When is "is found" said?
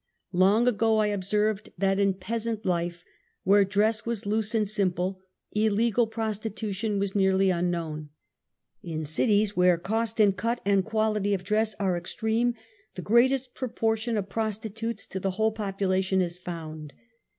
16.19-16.93